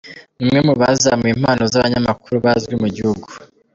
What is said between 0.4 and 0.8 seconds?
umwe mu